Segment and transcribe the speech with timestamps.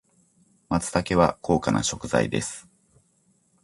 [0.67, 2.67] 松茸は高価な食材です。